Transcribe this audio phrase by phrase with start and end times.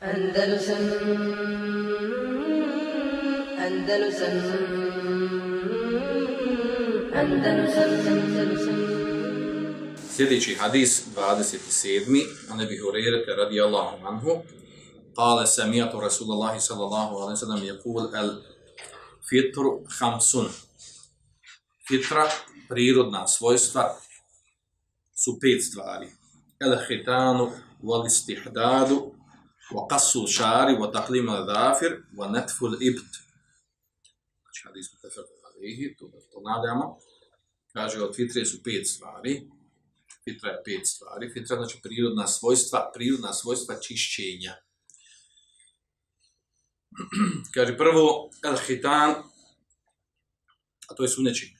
[0.00, 0.83] Andalusam
[3.65, 4.35] Andalusam
[7.13, 8.81] Andalusam Andalusam
[10.09, 12.25] Sljedeći hadis, 27.
[12.49, 14.43] A nebi Hurerete radijallahu anhu,
[15.15, 20.49] قال سمعت رسول الله صلى الله عليه وسلم يقول الفطر خمسون
[21.87, 22.25] fitra,
[22.69, 23.97] prirodna svojstva,
[25.15, 26.07] su pet stvari.
[26.59, 27.51] El hitanu,
[27.83, 29.11] wal istihdadu,
[29.73, 33.13] وقص الشعر وتقليم الظافر ونتف الابط dhafir, wa netful ibt.
[34.41, 34.99] Znači, hadis mu
[35.61, 36.97] alihi, to ponavljamo.
[37.73, 39.49] Kaže, od fitre su pet stvari.
[40.23, 41.29] Fitra je pet stvari.
[41.33, 44.55] Fitra znači prirodna svojstva, prirodna svojstva čišćenja.
[47.53, 49.11] Kaže, prvo, el hitan,
[50.87, 51.57] a to je sunečenje.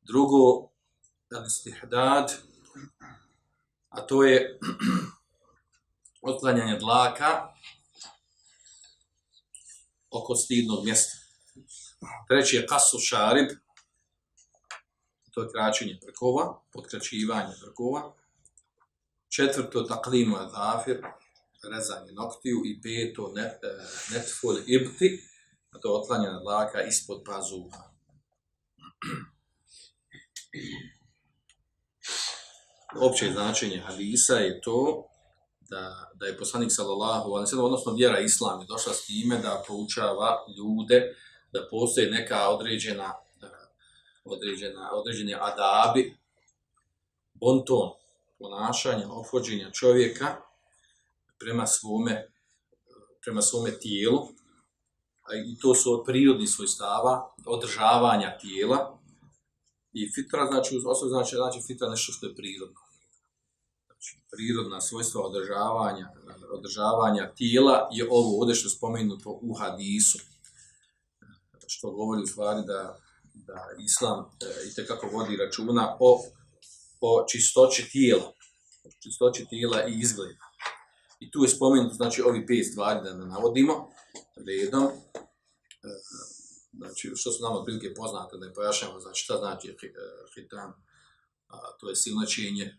[0.00, 0.70] Drugo,
[1.30, 2.32] al-istihdad,
[3.88, 4.58] a to je
[6.22, 7.54] otklanjanje dlaka
[10.10, 11.16] oko stidnog mjesta.
[12.28, 13.48] Treći je kasu šarib,
[15.30, 18.14] to je kraćenje prkova, podkraćivanje prkova.
[19.28, 21.02] Četvrto, taklimu zafir,
[21.72, 22.62] rezanje noktiju.
[22.64, 23.66] I peto, net, e,
[24.14, 25.22] netful ibti,
[25.70, 27.82] a to je otklanjanje dlaka ispod pazuha.
[32.96, 35.08] Opće značenje hadisa je to
[35.70, 39.62] da, da je poslanik sallallahu alejhi ve odnosno vjera islam je došla s time da
[39.66, 41.16] poučava ljude
[41.52, 43.12] da postoje neka određena
[44.24, 46.16] određena određeni adabi
[47.34, 47.90] bonton
[48.38, 50.36] ponašanja ophođenja čovjeka
[51.38, 52.28] prema svome
[53.20, 54.28] prema svome tijelu
[55.22, 58.98] a i to su od prirodni svojstava održavanja tijela
[59.92, 62.80] I fitra znači, osnovno znači, znači fitra nešto što je prirodno.
[63.98, 66.08] Znači, prirodna svojstva održavanja,
[66.52, 70.18] održavanja tijela je ovo ovdje što je spomenuto u hadisu.
[71.66, 72.98] Što govori u stvari da,
[73.34, 76.22] da islam eh, e, i tekako vodi računa o,
[77.00, 78.32] o čistoći tijela.
[79.02, 80.44] Čistoći tijela i izgleda.
[81.20, 83.90] I tu je spomenuto, znači, ovi pet stvari da ne navodimo
[84.46, 84.84] redom.
[84.84, 84.90] E,
[86.72, 89.74] znači, što su nama prilike poznate, da ne pojašnjamo, znači, šta znači e,
[90.34, 90.72] hitan,
[91.48, 92.78] a, to je silnačenje,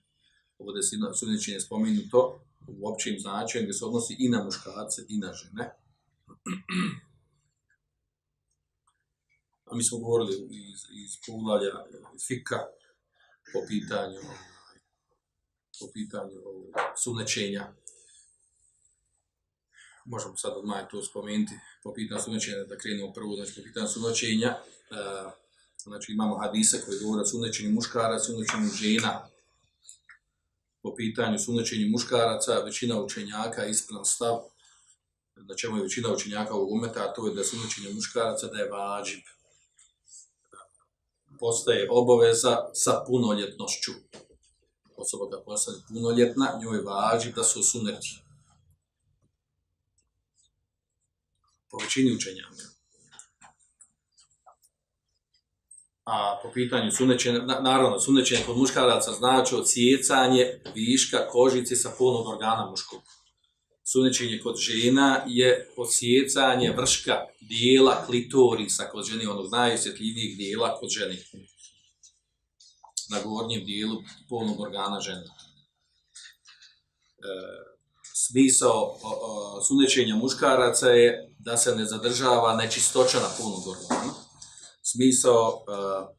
[0.59, 5.75] ovdje je spomenuto u općim značajem, gdje se odnosi i na muškarce i na žene.
[9.65, 12.59] A mi smo govorili iz, iz poglavlja, eh, fika,
[13.53, 14.19] po pitanju,
[15.79, 17.73] po pitanju eh, sunečenja,
[20.05, 21.53] možemo sad odmah to spomenuti,
[21.83, 24.57] po pitanju sunećenja, da krenemo prvo, znači po pitanju sunećenja,
[24.91, 25.31] uh, eh,
[25.77, 29.29] znači imamo hadise koji govore o sunećenju muškara, sunećenju žena,
[30.81, 34.39] po pitanju sunećenju muškaraca, većina učenjaka ispravan stav,
[35.35, 38.69] na čemu je većina učenjaka ovog umeta, a to je da sunačenje muškaraca da je
[38.69, 39.23] vađib,
[41.39, 43.91] postaje obaveza sa punoljetnošću.
[44.95, 48.29] Osoba da postane punoljetna, njoj je vađib da su suneti.
[51.69, 52.78] po većini učenjaka.
[56.11, 62.69] A po pitanju sunećenja, naravno, sunećenje kod muškaraca znači odsjecanje viška kožice sa polnog organa
[62.69, 63.01] muškog.
[63.83, 71.17] Sunećenje kod žena je odsjecanje vrška dijela klitorisa kod žene, onog najosjetljivijih dijela kod žene.
[73.09, 73.95] Na gornjem dijelu
[74.29, 75.25] polnog organa žene.
[75.25, 75.31] E,
[78.13, 78.97] smisao
[79.67, 84.28] sunećenja muškaraca je da se ne zadržava nečistoća na polnog organa.
[84.91, 86.15] Smisao uh,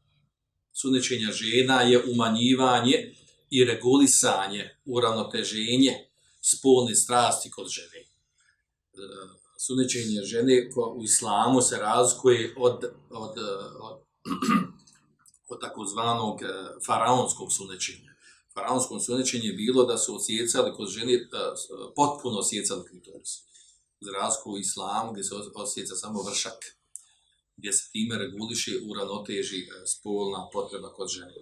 [0.73, 3.15] sunećenja žena je umanjivanje
[3.49, 5.93] i regulisanje, uravnoteženje
[6.41, 8.05] spolne strasti kod žene.
[8.93, 14.01] Uh, sunećenje žene ko u islamu se razlikuje od, od, e, od,
[15.51, 16.39] od takozvanog
[16.85, 18.11] faraonskog sunećenja
[18.53, 21.29] faraonskom sunećenju je bilo da su osjecali kod žene,
[21.95, 23.29] potpuno osjecali klitoris.
[24.01, 26.77] Za razliku u islamu gdje se osjeca samo vršak,
[27.61, 28.91] gdje se time reguliše u
[29.59, 31.33] e, spolna potreba kod žene.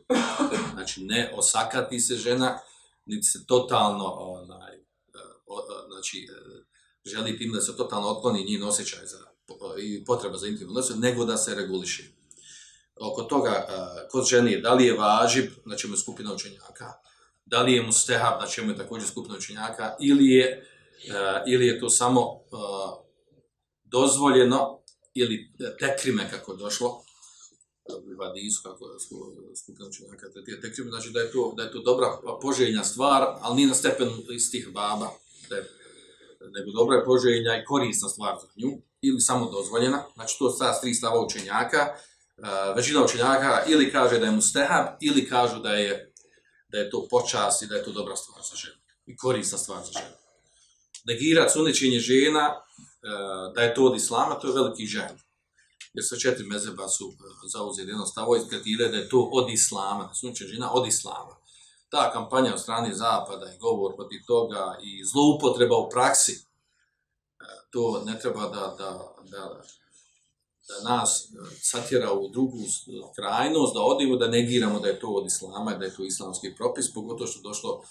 [0.73, 2.59] Znači, ne osakati se žena,
[3.05, 6.63] niti se totalno, onaj, e, e, znači, e,
[7.09, 9.17] želi tim da se totalno otkloni njen osjećaj za,
[9.81, 12.03] i potreba za intimnu nosu, nego da se reguliše.
[12.95, 13.67] Oko toga,
[14.11, 16.93] kod žene, da li je važib, znači je skupina učenjaka,
[17.45, 20.67] da li je mu stehab, znači je također skupina učenjaka, ili je,
[21.47, 22.41] ili je to samo
[23.83, 24.78] dozvoljeno,
[25.13, 27.03] ili e, tekrime kako je došlo,
[27.89, 28.99] e, u hadisu kako je
[29.63, 30.27] skupina učenjaka,
[30.61, 32.07] tekrime, znači da je, to, da je to dobra
[32.41, 35.09] poželjna stvar, ali nije na stepenu istih baba,
[35.49, 35.79] da je
[36.51, 40.81] nego dobra je poželjna i korisna stvar za nju, ili samo dozvoljena, znači to sa
[40.81, 41.93] tri stava učenjaka, e,
[42.75, 46.13] većina učenjaka ili kaže da je mustehab, ili kažu da je,
[46.71, 49.83] da je to počast i da je to dobra stvar za ženu, i korisna stvar
[49.85, 50.15] za ženu.
[51.05, 52.61] Negirat sunećenje žena,
[53.03, 53.09] E,
[53.55, 55.15] da je to od islama, to je veliki žajl.
[55.93, 57.15] Jer sa četiri mezeba su e,
[57.53, 61.39] zauzeli jedno stavo i da je to od islama, da sunećenje žena od islama
[61.89, 66.41] ta kampanja od strane Zapada i govor protiv toga i zloupotreba u praksi, e,
[67.71, 69.61] to ne treba da, da, da,
[70.67, 71.27] da nas
[71.61, 72.57] satjera u drugu
[73.15, 76.93] krajnost, da odimo, da negiramo da je to od islama, da je to islamski propis,
[76.93, 77.83] pogotovo što došlo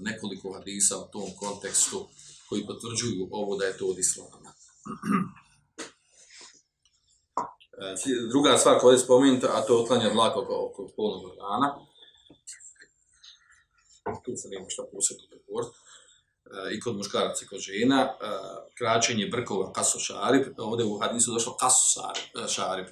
[0.00, 2.06] nekoliko hadisa u tom kontekstu
[2.48, 4.39] koji potvrđuju ovo da je to od islama.
[7.80, 7.94] E,
[8.30, 11.76] druga stvar koja je spomenuta, a to je otlanja dlaka oko, oko polnog organa,
[14.24, 15.76] tu se nema šta posebno govoriti,
[16.46, 18.14] e, i kod muškaraca i kod žena, e,
[18.78, 22.00] kraćenje brkova kasu šarib, ovdje u hadisu došlo kasu
[22.48, 22.86] šarib,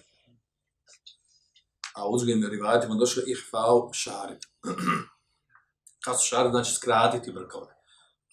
[1.94, 4.38] a u drugim rivajatima došlo ihfau šarib.
[6.04, 7.74] kasu šarib znači skratiti brkove,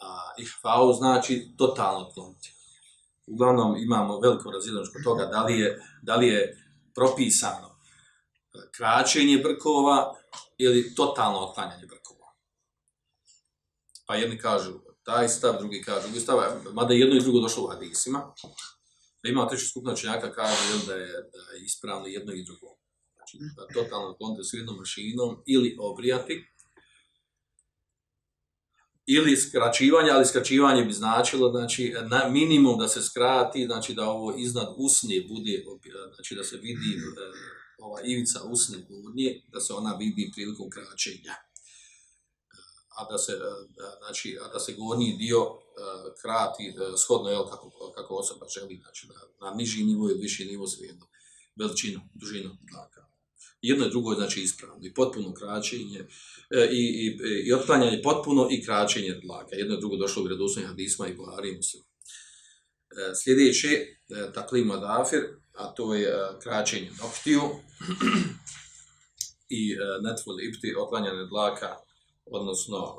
[0.01, 2.54] a ihfau znači totalno tloniti.
[3.27, 6.57] Uglavnom imamo veliko razilaženje toga da li je, da li je
[6.95, 7.77] propisano e,
[8.71, 10.15] kraćenje brkova
[10.57, 12.05] ili totalno otklanjanje brkova
[14.05, 14.73] pa jedni kažu
[15.03, 16.39] taj stav, drugi kažu drugi stav,
[16.73, 18.33] mada jedno i drugo došlo u hadisima,
[19.23, 22.67] da ima treći skupna čenjaka kaže da je, da je ispravno jedno i drugo.
[23.15, 26.47] Znači, da totalno klonite s jednom mašinom ili obrijati,
[29.05, 34.35] ili skraćivanje, ali skraćivanje bi značilo znači, na minimum da se skrati, znači da ovo
[34.37, 35.63] iznad usne bude,
[36.15, 37.01] znači da se vidi e,
[37.77, 41.35] ova ivica usne gornje, da se ona vidi prilikom kraćenja.
[42.97, 43.37] A da se e,
[44.05, 45.39] znači a da se gornji dio
[46.21, 50.67] krati shodno je kako kako osoba želi znači na, na niži nivo ili viši nivo
[50.67, 51.05] svejedno
[51.55, 53.04] veličinu dužinu dlaka
[53.67, 55.99] jedno i drugo je znači ispravno i potpuno kraćenje
[56.49, 60.69] e, i, i, i otklanjanje potpuno i kraćenje dlaka jedno i drugo došlo u vjerodostojnim
[60.69, 61.85] hadisma i Buhari muslim e,
[63.15, 65.21] sljedeće e, taklim adafir
[65.53, 67.41] a to je e, kraćenje noktiju
[69.49, 71.75] i e, netvul ipti otklanjanje dlaka
[72.25, 72.95] odnosno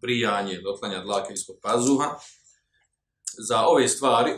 [0.00, 2.14] prijanje, brijanje, dotlanja dlake ispod pazuha.
[3.48, 4.32] Za ove stvari,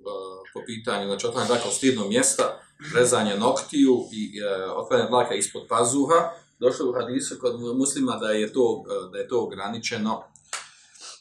[0.00, 2.60] E, po pitanju, znači otvaranje dlaka od stidnog mjesta,
[2.94, 8.52] rezanje noktiju i e, otvaranje dlaka ispod pazuha, došlo u hadisu kod muslima da je
[8.52, 10.22] to, e, da je to ograničeno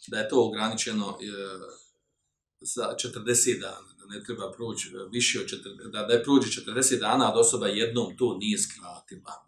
[0.10, 1.26] da je to ograničeno e,
[2.62, 6.62] za 40 dana, da ne treba proći e, više od 40, da, da je prođe
[6.62, 9.46] 40 dana, a osoba jednom to nije skratila.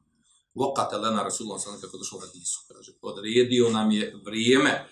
[0.54, 4.88] Vokate lena Rasulullah sallam kako došlo u hadisu, kaže, odredio nam je vrijeme,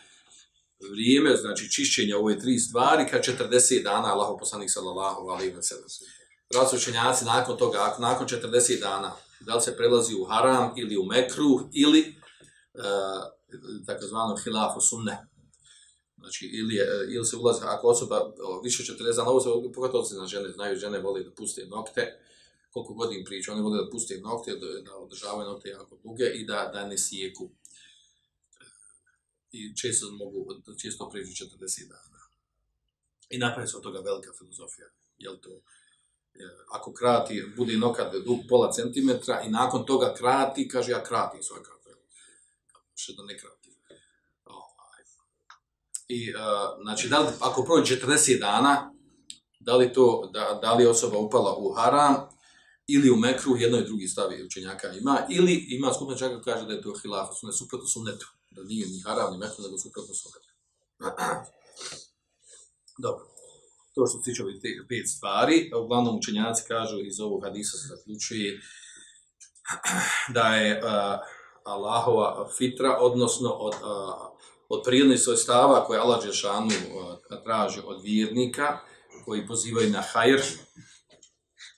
[0.91, 5.89] vrijeme, znači čišćenja ove tri stvari, kad 40 dana Allah poslanik sallallahu alaihi wa sallam.
[6.55, 11.61] Različenjaci nakon toga, nakon 40 dana, da li se prelazi u haram ili u mekruh
[11.73, 12.15] ili
[12.73, 15.29] uh, takozvano hilafu sunne,
[16.19, 18.33] Znači, ili, je, e, ili se ulazi, ako osoba
[18.63, 21.65] više od 40 dana, ovo se pogotovo se na žene, znaju, žene vole da puste
[21.65, 22.19] nokte,
[22.69, 26.45] koliko godin priča, oni vole da puste nokte, da, da održavaju nokte jako duge i
[26.45, 27.49] da, da ne sijeku.
[29.51, 30.47] I često mogu,
[30.81, 32.19] često pređu 40 dana.
[33.29, 34.87] I napravi se od toga velika filozofija.
[35.17, 36.39] Jel to, e,
[36.71, 41.97] ako krati, bude nokat dug pola centimetra i nakon toga krati, kaže ja kratim kapel.
[42.95, 43.69] Što da ne krati.
[44.45, 45.03] Ovaj.
[46.07, 46.41] I, uh,
[46.81, 48.93] znači, da li, ako prođe 40 dana,
[49.59, 52.15] da li, to, da, da li osoba upala u haram
[52.87, 56.73] ili u mekru, jedno i drugi stavi učenjaka ima, ili ima skupna čaka kaže da
[56.73, 60.13] je to hilafa, su ne suprotno sunnetu, da nije ni haram, ni mekru, nego suprotno
[60.13, 60.53] sunnetu.
[63.05, 63.25] Dobro.
[63.95, 64.55] To što se tiče ovih
[64.89, 68.61] pet stvari, uglavnom učenjaci kažu iz ovog hadisa se zaključuje
[70.35, 70.83] da je uh,
[71.63, 74.39] Allahova fitra, odnosno od uh,
[74.69, 78.77] od prirodnih svojstava koje Allah Đešanu uh, traži od vjernika,
[79.25, 80.41] koji pozivaju na hajr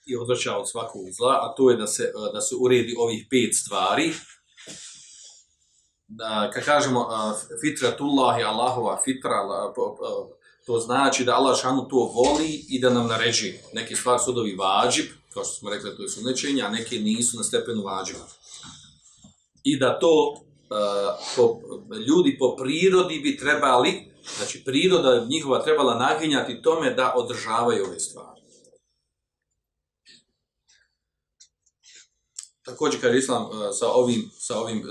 [0.06, 3.26] i odvrća od svakog zla, a to je da se, uh, da se uredi ovih
[3.30, 4.12] pet stvari.
[6.14, 7.08] Da, kad kažemo uh,
[7.60, 9.38] fitratullah Allahova fitra,
[10.66, 15.06] to znači da Allah šanu to voli i da nam naređi neke stvari sudovi vađib,
[15.34, 18.26] kao što smo rekli, to je sunečenje, a neke nisu na stepenu vađiba.
[19.64, 20.40] I da to
[21.36, 21.60] po,
[22.06, 28.41] ljudi po prirodi bi trebali, znači priroda njihova trebala naginjati tome da održavaju ove stvari.
[32.72, 34.90] Također kad islam e, sa ovim sa ovim e, e,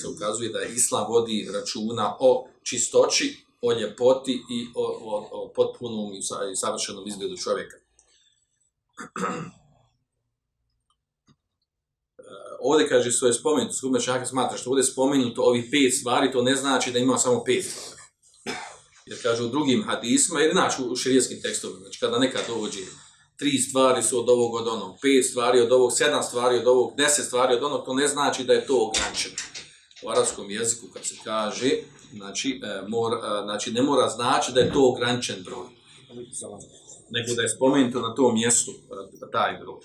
[0.00, 6.12] se ukazuje da islam vodi računa o čistoći, o ljepoti i o, o, o potpunom
[6.14, 6.20] i,
[6.56, 7.76] savršenom izgledu čovjeka.
[12.60, 16.32] ovdje kaže što je spomenuto, skupna čaka smatra što ovdje je spomenuto ovih pet stvari,
[16.32, 18.02] to ne znači da ima samo pet stvari.
[19.06, 22.80] Jer kaže u drugim hadisima, jer znači u širijskim tekstovima, znači kada neka dođe
[23.36, 26.92] tri stvari su od ovog od onog, pet stvari od ovog, sedam stvari od ovog,
[26.96, 29.34] deset stvari od onog, to ne znači da je to ograničeno.
[30.02, 31.70] U arabskom jeziku kad se kaže,
[32.12, 35.66] znači, e, mor, e, znači ne mora znači da je to ograničen broj,
[37.10, 39.80] nego da je spomenuto na tom mjestu e, taj broj.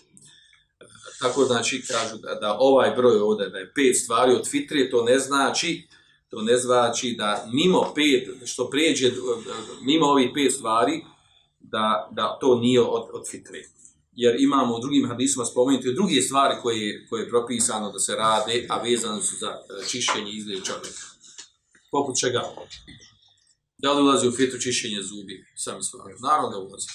[1.19, 5.03] Tako znači kažu da, da ovaj broj ovdje da je pet stvari od fitrije, to
[5.03, 5.87] ne znači
[6.31, 9.13] to ne znači da mimo pet, što prijeđe e, e,
[9.81, 11.03] mimo ovih pet stvari,
[11.71, 13.59] da, da to nije od, od fitre.
[14.11, 18.65] Jer imamo u drugim hadisima spomenuti druge stvari koje, koje je propisano da se rade,
[18.69, 21.05] a vezane su za e, čišćenje izgleda čovjeka.
[21.91, 22.41] Poput čega?
[23.77, 25.45] Da li ulazi u fitru čišćenje zubi?
[25.55, 26.13] Sam stvari.
[26.19, 26.87] Naravno da ulazi.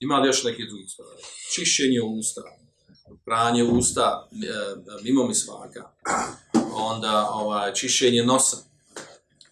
[0.00, 1.22] Ima li još neke druge stvari?
[1.54, 2.42] Čišćenje usta,
[3.24, 5.90] pranje usta e, mimo mi svaka,
[6.74, 8.56] onda ovaj, čišćenje nosa,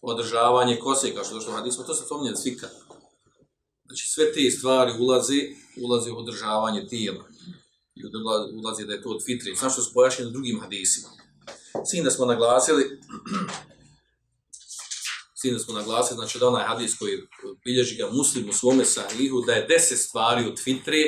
[0.03, 2.69] održavanje kose, kao što došlo u hadismu, to se spominje svika.
[3.93, 7.25] Znači sve te stvari ulazi, ulazi u održavanje tijela.
[7.95, 9.55] I ulaze ulazi da je to od fitri.
[9.55, 11.09] Znaš što su pojašnjeni drugim hadisima.
[11.85, 13.01] Sin da smo naglasili,
[15.41, 17.19] sin da smo naglasili, znači da onaj hadis koji
[17.65, 21.03] bilježi ga muslim u svome sahihu, da je deset stvari od fitre,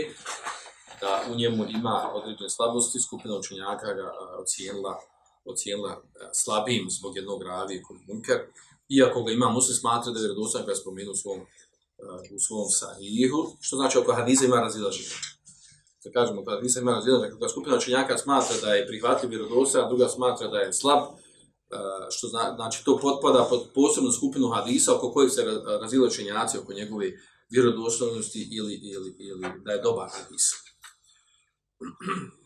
[1.01, 4.13] da u njemu ima određene slabosti, skupina učenjaka ga
[4.43, 5.01] ocijenila,
[5.45, 8.39] ocijenila slabim slabijim zbog jednog ravi kod munker,
[8.89, 11.41] iako ga ima muslim smatra da je vjerodostan kada je spomenuo u svom,
[12.37, 15.09] u svom sahihu, što znači oko hadisa ima razilaženje.
[16.05, 19.89] Da kažemo, oko hadisa ima razilaženje, kada skupina učenjaka smatra da je prihvatljiv vjerodostojan, a
[19.89, 21.09] druga smatra da je slab, e,
[22.11, 26.59] što zna, znači to potpada pod posebnu skupinu hadisa oko kojih se ra- razile učenjaci
[26.59, 27.11] oko njegove
[27.51, 30.51] vjerodostojnosti ili, ili, ili da je dobar hadis.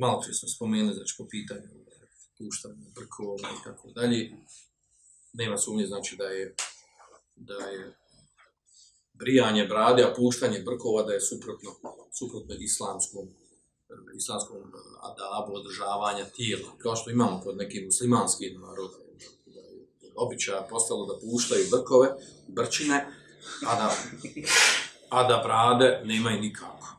[0.00, 1.85] Malo prije smo spomenuli, znači po pitanju
[2.38, 4.32] puštanje brkova i tako dalje.
[5.32, 6.54] Nema sumnje, znači da je
[7.36, 7.96] da je
[9.12, 11.70] brijanje brade, a puštanje brkova da je suprotno,
[12.18, 13.28] suprotno islamskom
[14.16, 14.62] islamskom e,
[15.02, 19.06] adabu održavanja tijela, kao što imamo kod nekih muslimanskih naroda,
[20.16, 22.08] Običaja je postalo da puštaju brkove,
[22.48, 23.06] brčine,
[23.66, 23.96] a da,
[25.08, 26.96] a da brade nemaju nikako.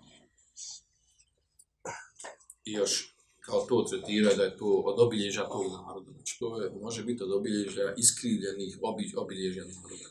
[2.65, 3.17] I još
[3.48, 6.12] kao to tretira da je to od obilježja tog naroda.
[6.12, 10.10] Znači to je, može biti od obilježja iskrivljenih obi, obilježja naroda.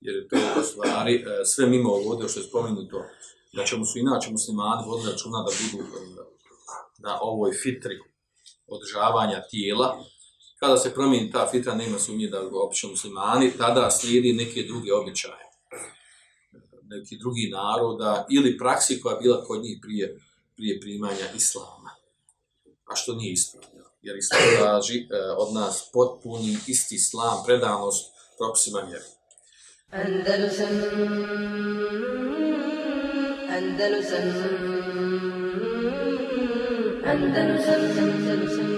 [0.00, 3.04] Jer je to u stvari e, sve mimo ovdje što je spomenuto
[3.52, 5.88] da ćemo su inače muslimani vodili računa da budu e,
[6.98, 7.98] na ovoj fitri
[8.66, 10.04] održavanja tijela.
[10.60, 14.94] Kada se promijeni ta fitra, nema sumnje da ga opišu muslimani, tada slijedi neke druge
[14.94, 15.52] običaje
[16.96, 20.20] neki drugi naroda ili praksi koja bila kod njih prije,
[20.56, 21.90] prije primanja islama.
[22.92, 23.68] A što nije ispravno.
[24.02, 25.06] Jer islam traži e,
[25.36, 29.04] od nas potpuni isti islam, predanost propisima vjeri.
[29.90, 30.74] Andalusam
[33.56, 34.26] Andalusam
[37.06, 38.71] Andalusam Andalusam